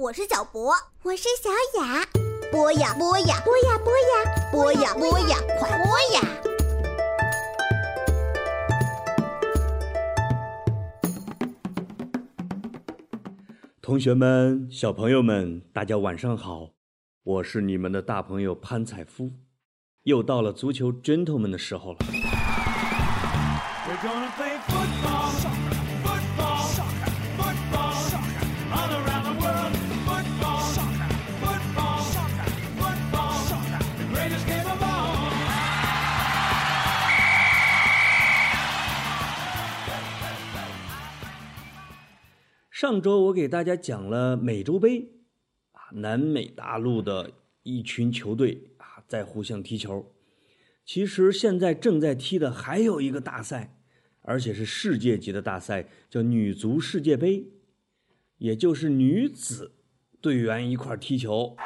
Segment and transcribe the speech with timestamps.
[0.00, 0.72] 我是小博，
[1.02, 1.50] 我是小
[1.80, 2.06] 雅。
[2.52, 4.06] 播呀播呀播呀播呀
[4.52, 6.20] 播呀播呀，快播呀！
[13.82, 16.70] 同学们、小朋友们，大家晚上好，
[17.24, 19.32] 我是你们的大朋友潘采夫，
[20.04, 21.98] 又到了足球 gentleman 的时候了。
[23.88, 25.32] We're gonna play football,
[42.80, 45.08] 上周我给大家讲了美洲杯，
[45.72, 47.32] 啊，南美大陆的
[47.64, 50.14] 一群球队啊在互相踢球。
[50.84, 53.76] 其实现在正在踢的还有一个大赛，
[54.20, 57.48] 而且是世界级的大赛，叫女足世界杯，
[58.36, 59.72] 也就是女子
[60.20, 61.56] 队员一块踢球。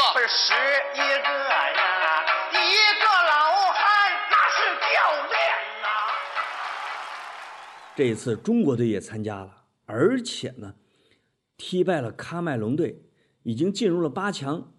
[0.00, 0.54] 个不是十
[0.94, 2.56] 一个呀，一
[2.96, 3.80] 个老汉
[4.30, 4.88] 那是教
[5.28, 5.36] 练
[5.82, 5.86] 呐、
[7.94, 10.74] 这一次中国队也参加了，而且呢，
[11.58, 13.02] 踢败了喀麦隆队，
[13.42, 14.72] 已经进入了八强。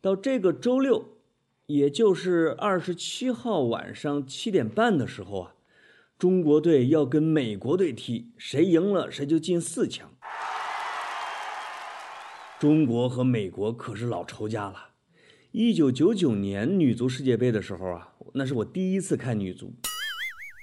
[0.00, 1.18] 到这个周六，
[1.66, 5.54] 也就是二十七号晚上七点半的时候啊，
[6.18, 10.10] 中国队要跟美国队踢，谁赢了谁就进四强。
[12.62, 14.90] 中国和美国可是老仇家了。
[15.50, 19.74] 一九九九年女足世界杯的时候啊，那是我第一次看女足。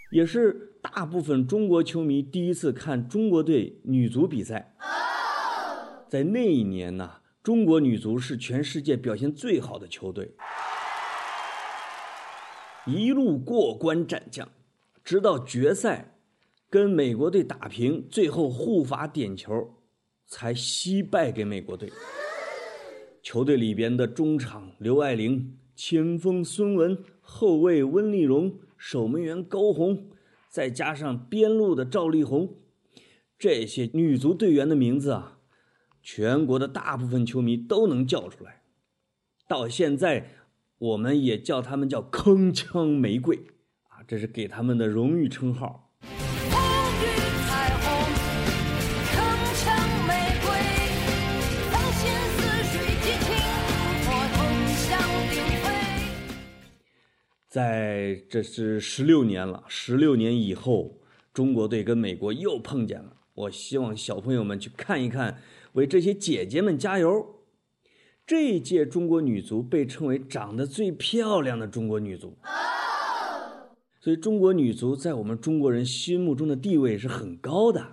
[0.09, 4.77] 也是大部分中国球迷第一次看中国队女足比赛。
[6.07, 10.35] 在那一年呢，中国女足是全世界表现最好的球队，
[12.85, 14.47] 一路过关斩将，
[15.03, 16.15] 直到决赛
[16.69, 19.75] 跟美国队打平，最后互罚点球，
[20.29, 21.91] 才惜败给美国队。
[23.21, 30.07] 球队里边的中场刘爱玲、前锋孙雯、后卫温丽蓉、守门员高红，
[30.47, 32.55] 再加上边路的赵丽红，
[33.37, 35.39] 这些女足队员的名字啊，
[36.01, 38.61] 全国的大部分球迷都能叫出来。
[39.47, 40.29] 到现在，
[40.77, 43.47] 我们也叫他们叫“铿锵玫瑰”
[43.89, 45.88] 啊，这是给他们的荣誉称号。
[57.49, 60.99] 在这是十六年了，十六年以后，
[61.33, 63.15] 中国队跟美国又碰见了。
[63.33, 65.41] 我希望小朋友们去看一看，
[65.73, 67.39] 为这些姐姐们加油。
[68.27, 72.37] 这一届中国女足被称为长得最漂亮的中国女足，
[73.99, 77.87] 所以中国女足在我们中国人心目中的地位是很高的。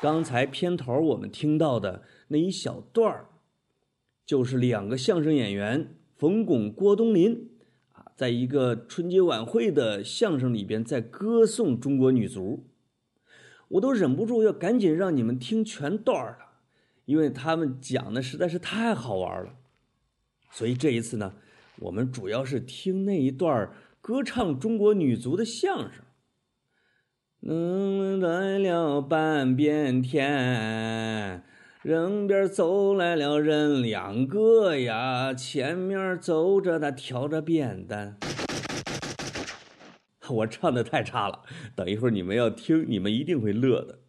[0.00, 3.26] 刚才片头我们听到的那一小段儿，
[4.24, 7.48] 就是两个相声演员冯巩、郭冬临
[7.94, 12.66] 啊，在一个春节晚会的相声里边，在歌颂中国女足，
[13.68, 16.36] 我都忍不住要赶紧让你们听全段了，
[17.06, 19.54] 因为他们讲的实在是太好玩了。
[20.50, 21.32] 所以这一次呢，
[21.78, 26.04] 我们主要是听那一段歌唱中国女足的相声。
[27.40, 31.42] 嗯，来了半边天，
[31.82, 38.18] 人边走来了人两个呀，前面走着他挑着扁担。
[40.28, 41.40] 我唱的太差了，
[41.74, 44.00] 等一会儿你们要听，你们一定会乐的。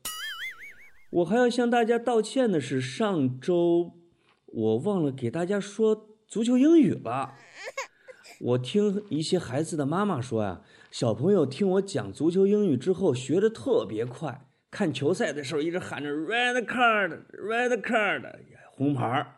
[1.11, 3.93] 我还要向大家道歉的是，上周
[4.47, 7.35] 我忘了给大家说足球英语了。
[8.41, 10.61] 我听一些孩子的妈妈说呀、
[10.91, 18.35] 小朋友听我讲足球英语之后学的特别快，看球赛的时候一直喊着 red card，red card，
[18.71, 19.35] 红牌儿。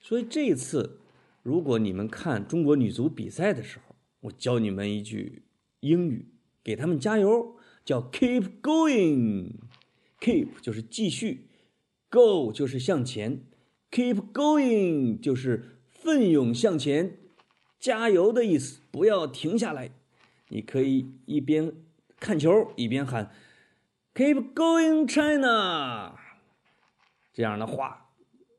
[0.00, 0.98] 所以这次，
[1.42, 5.42] 如果你们看中国女足比赛的时候，我教你们一句
[5.80, 6.30] 英语，
[6.64, 9.52] 给他们加油，叫 keep going。
[10.18, 11.50] keep 就是继续
[12.08, 13.44] ，go 就是向前
[13.90, 17.18] ，keep going 就是奋勇向前，
[17.78, 19.90] 加油的意思，不要停下来。
[20.48, 21.72] 你可以一边
[22.18, 23.30] 看球一边喊
[24.16, 26.14] “Keep going, China”。
[27.34, 28.12] 这样的话，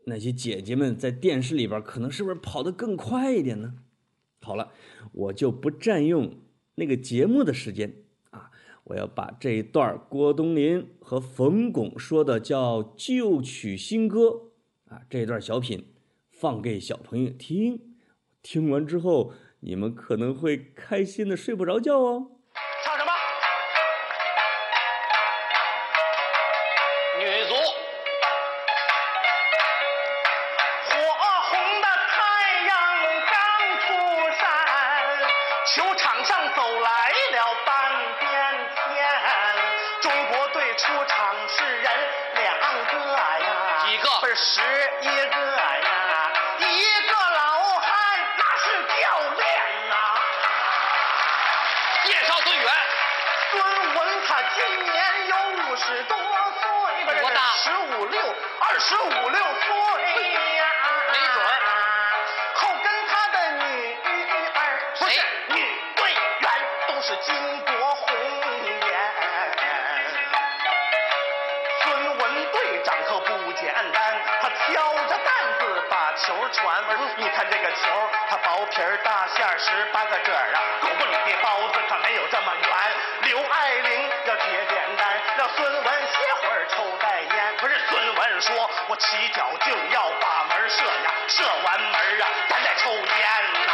[0.05, 3.73] 那些姐姐们在电视里边可能是不是跑得更快一点呢？
[4.39, 4.71] 好了，
[5.13, 6.35] 我就不占用
[6.75, 8.51] 那个节目的时间啊，
[8.83, 14.51] 我要把这一段郭冬临和冯巩说的叫旧曲新歌
[14.85, 15.87] 啊这段小品
[16.29, 17.95] 放给小朋友听，
[18.43, 22.36] 听完之后你们可能会开心的睡不着觉哦。
[44.39, 44.61] 十
[45.01, 45.11] 一个
[45.57, 46.63] 呀，一
[47.07, 47.41] 个老
[47.79, 47.89] 汉
[48.37, 48.65] 那是
[49.01, 49.45] 教练
[49.89, 49.95] 呐、
[52.03, 52.65] 介绍队员，
[53.51, 53.55] 孙
[53.95, 53.97] 文
[54.27, 57.41] 他今年有五十多岁，不是多大？
[57.57, 58.21] 十五六，
[58.59, 59.75] 二十五六岁
[60.55, 60.65] 呀，
[61.11, 61.49] 没准儿。
[62.53, 63.97] 后跟他的女
[64.53, 64.57] 儿
[64.99, 66.51] 不是女队员，
[66.87, 67.33] 都是巾
[67.65, 68.05] 帼红
[68.85, 68.87] 颜。
[71.81, 74.16] 孙文队长可不简单，
[76.17, 76.83] 球传。
[77.17, 82.69] 你看这个球，它薄皮儿大馅儿，十八个褶儿啊，狗不理的包子可没有这么圆。
[83.21, 87.55] 刘爱玲要解简单，让孙文歇会儿抽袋烟。
[87.57, 93.59] 不是孙文说，我起脚就要把门射呀，射完门啊，咱再抽烟呐、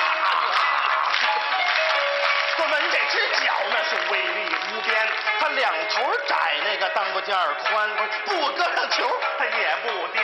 [2.57, 5.07] 孙文这只脚那是威力无边，
[5.39, 7.89] 他两头窄，那个裆部件宽，
[8.25, 10.23] 不搁上球他也不颠，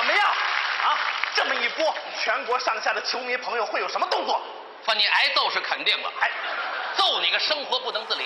[0.00, 0.96] 怎么样啊？
[1.34, 4.40] 这么一播，全国上下的球迷朋友会有什么动作？
[4.82, 6.30] 说你挨揍是肯定的，哎，
[6.96, 8.24] 揍你个生活不能自理。